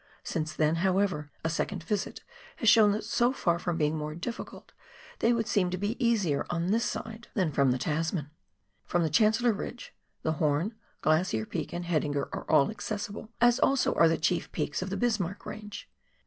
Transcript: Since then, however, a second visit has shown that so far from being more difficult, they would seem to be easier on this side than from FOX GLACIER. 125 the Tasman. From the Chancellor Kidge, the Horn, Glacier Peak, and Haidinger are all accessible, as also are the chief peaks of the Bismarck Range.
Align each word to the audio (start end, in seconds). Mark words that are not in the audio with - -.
Since 0.23 0.53
then, 0.53 0.77
however, 0.77 1.29
a 1.43 1.49
second 1.51 1.83
visit 1.83 2.21
has 2.55 2.67
shown 2.67 2.91
that 2.93 3.03
so 3.03 3.31
far 3.31 3.59
from 3.59 3.77
being 3.77 3.95
more 3.95 4.15
difficult, 4.15 4.71
they 5.19 5.31
would 5.31 5.45
seem 5.47 5.69
to 5.69 5.77
be 5.77 6.03
easier 6.03 6.43
on 6.49 6.71
this 6.71 6.83
side 6.85 7.27
than 7.35 7.51
from 7.51 7.69
FOX 7.71 7.83
GLACIER. 7.83 7.95
125 8.15 8.15
the 8.15 8.25
Tasman. 8.25 8.31
From 8.87 9.03
the 9.03 9.09
Chancellor 9.11 9.53
Kidge, 9.53 9.91
the 10.23 10.39
Horn, 10.39 10.73
Glacier 11.01 11.45
Peak, 11.45 11.71
and 11.71 11.85
Haidinger 11.85 12.29
are 12.33 12.49
all 12.49 12.71
accessible, 12.71 13.29
as 13.39 13.59
also 13.59 13.93
are 13.93 14.07
the 14.07 14.17
chief 14.17 14.51
peaks 14.51 14.81
of 14.81 14.89
the 14.89 14.97
Bismarck 14.97 15.45
Range. 15.45 15.87